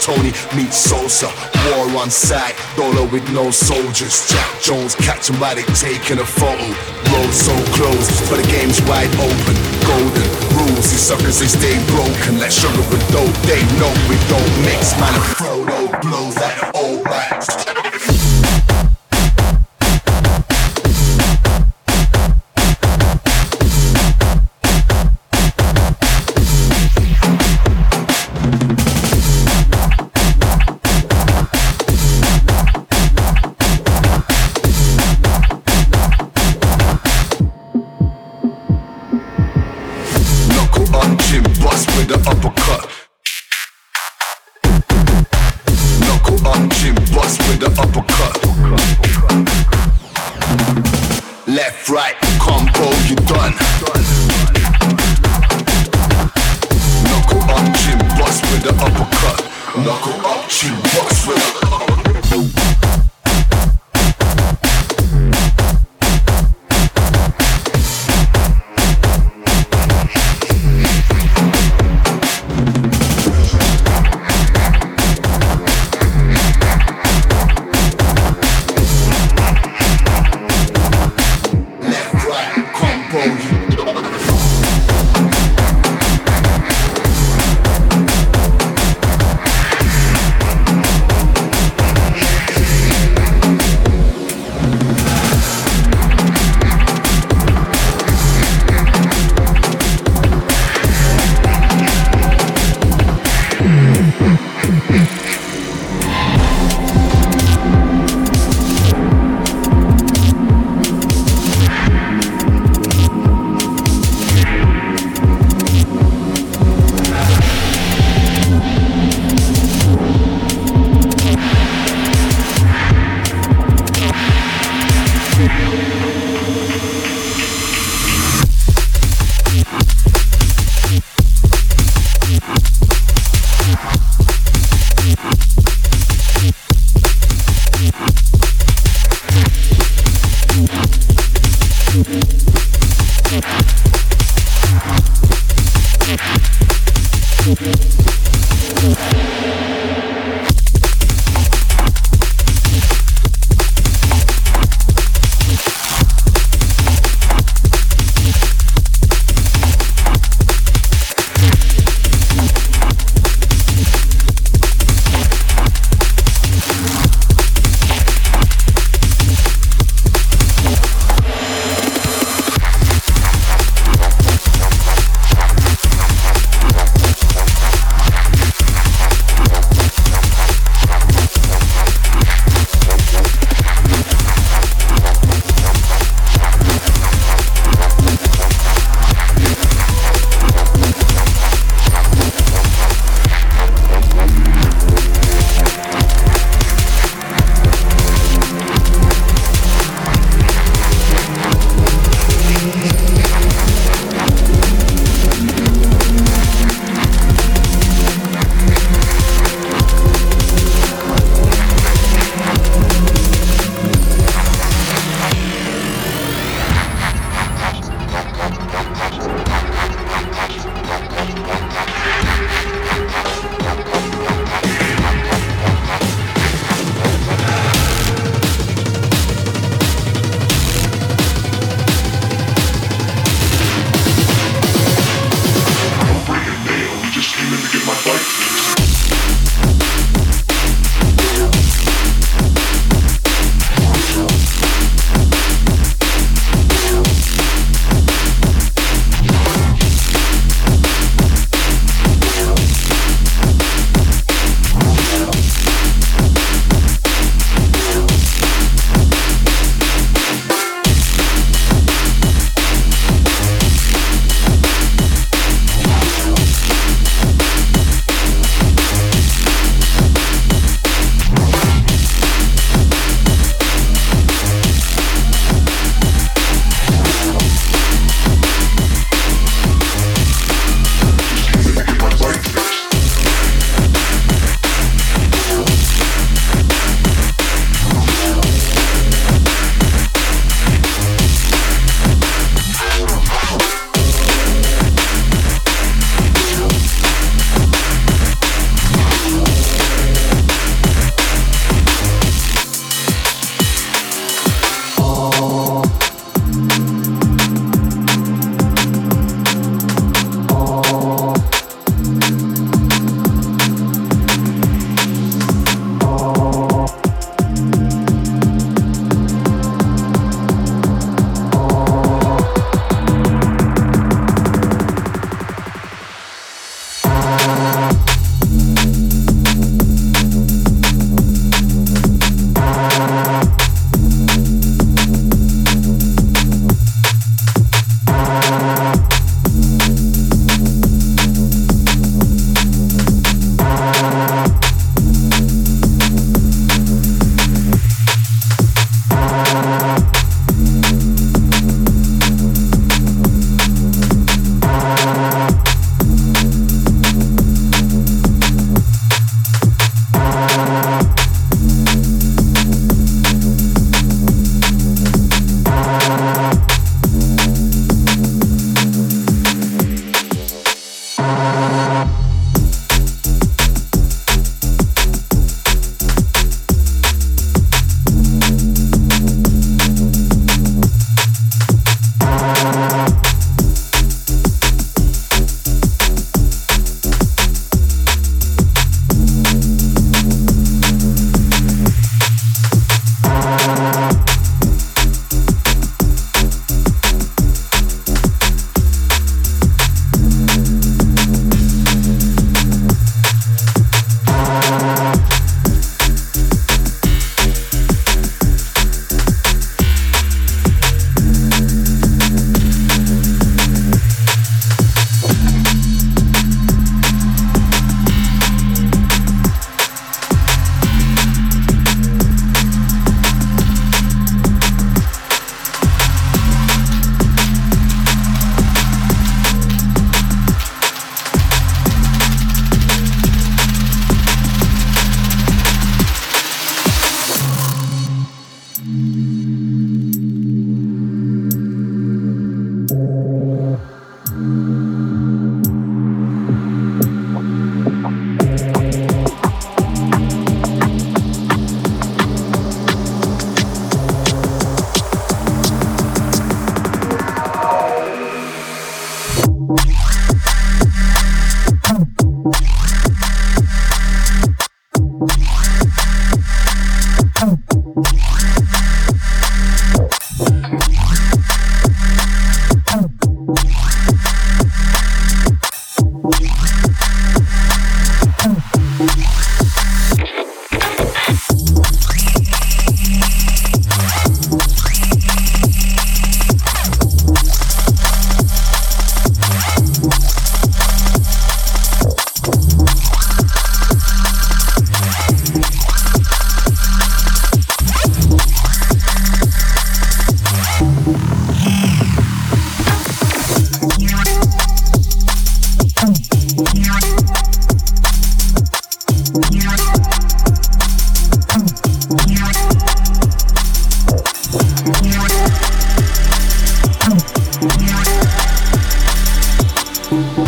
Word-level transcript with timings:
Tony 0.00 0.32
meets 0.56 0.76
Sosa. 0.76 1.28
War 1.68 2.00
on 2.00 2.10
site. 2.10 2.56
Dollar 2.76 3.06
with 3.08 3.28
no 3.32 3.50
soldiers. 3.50 4.26
Jack 4.28 4.48
Jones 4.62 4.94
catching 4.94 5.38
by 5.38 5.54
the 5.54 5.62
taking 5.76 6.18
a 6.18 6.24
photo. 6.24 6.64
Road 7.12 7.32
so 7.32 7.54
close, 7.76 8.08
but 8.28 8.40
the 8.40 8.48
game's 8.48 8.80
wide 8.88 9.12
open. 9.20 9.56
Golden 9.84 10.28
rules. 10.56 10.88
These 10.88 11.04
suckers 11.04 11.38
they 11.40 11.46
stay 11.46 11.76
broken. 11.92 12.40
Like 12.40 12.50
sugar 12.50 12.84
with 12.88 13.04
dope. 13.12 13.34
They 13.44 13.60
know 13.76 13.92
we 14.08 14.16
don't 14.32 14.52
mix. 14.64 14.96
Man, 14.98 15.12
Frodo 15.36 16.00
blows 16.00 16.36
like 16.36 16.69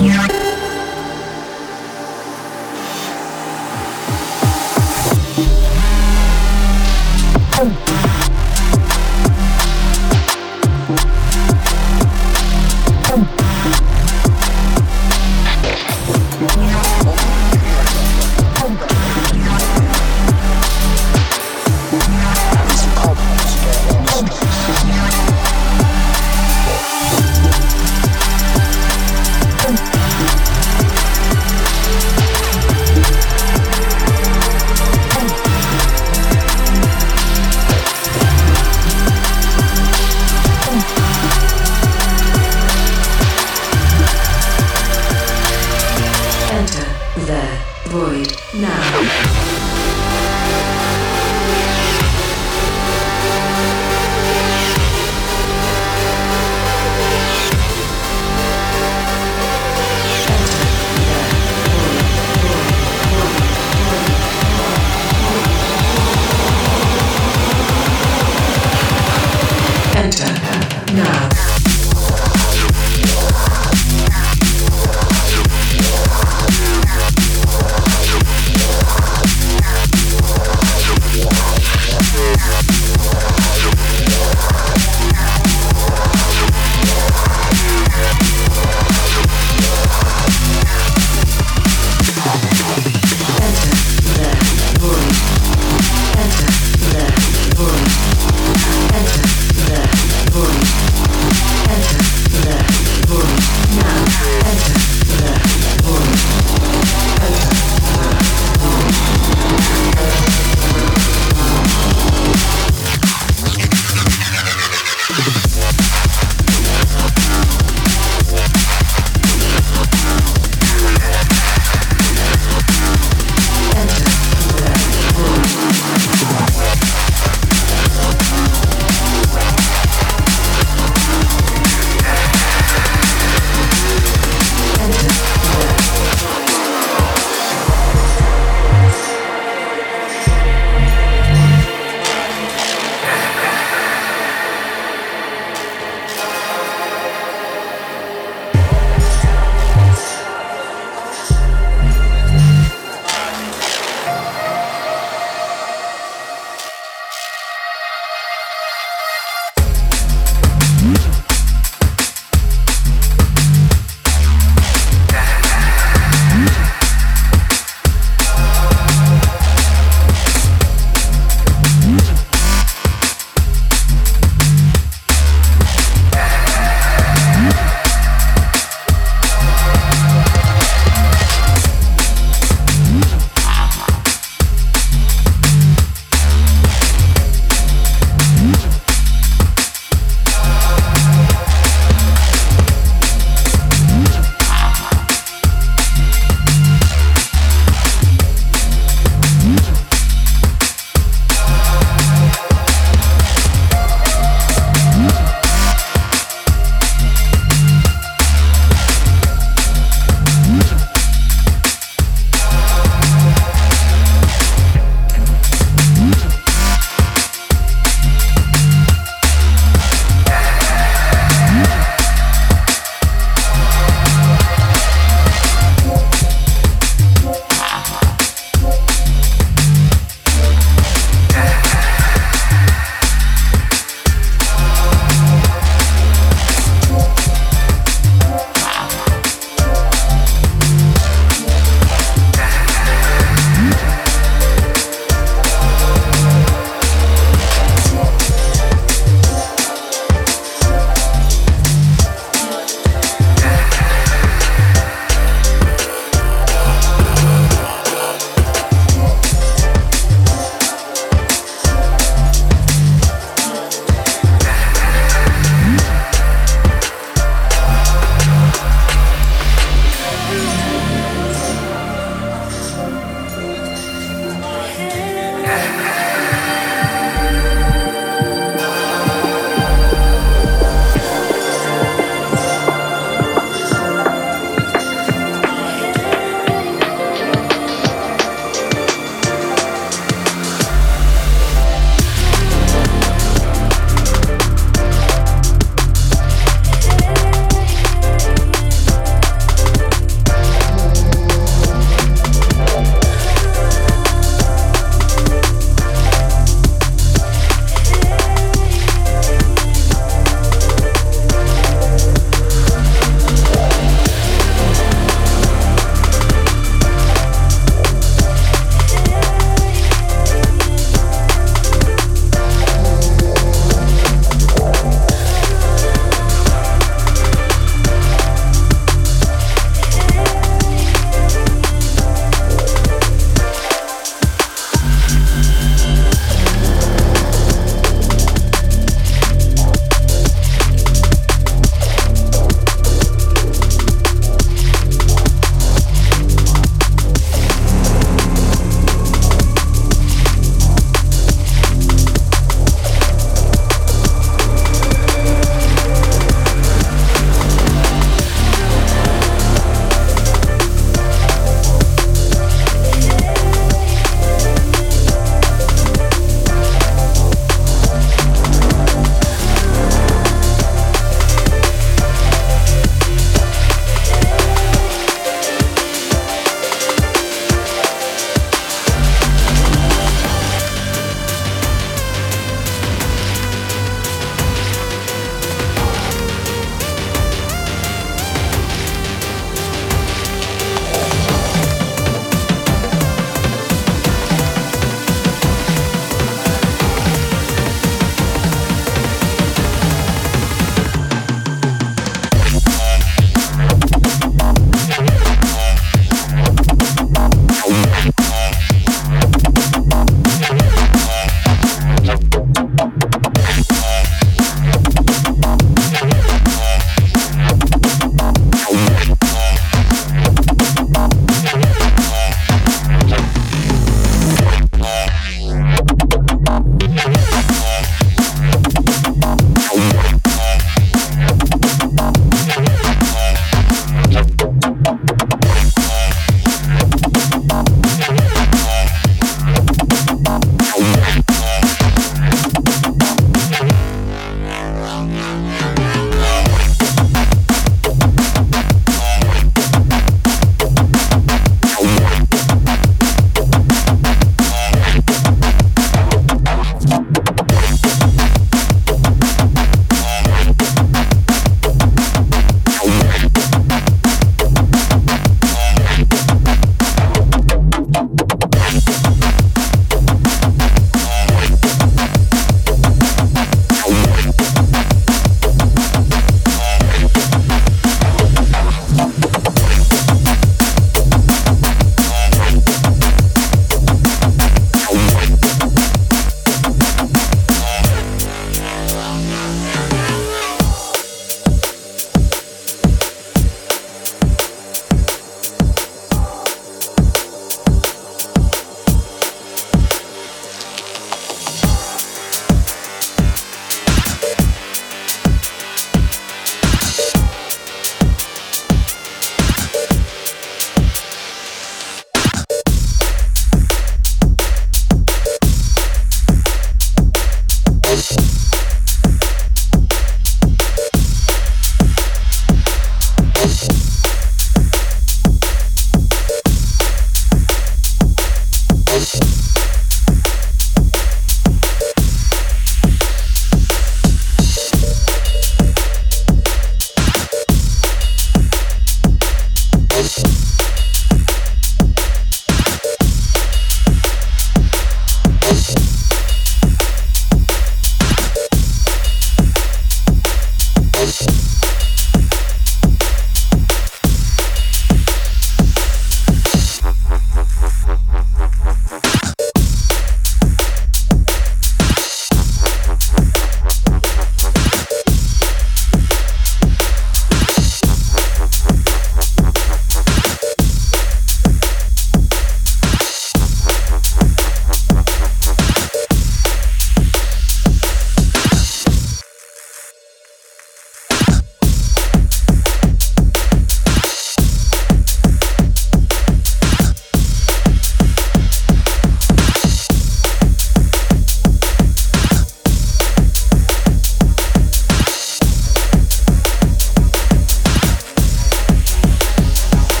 Yeah. 0.00 0.37